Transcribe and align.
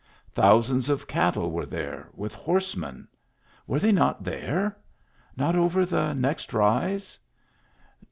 Thousands 0.31 0.89
of 0.89 1.05
cattle 1.05 1.51
were 1.51 1.67
there, 1.67 2.09
with 2.15 2.33
horsemen. 2.33 3.07
Were 3.67 3.77
they 3.77 3.91
not 3.91 4.23
there? 4.23 4.75
Not 5.37 5.55
over 5.55 5.85
the 5.85 6.13
next 6.15 6.53
rise? 6.55 7.19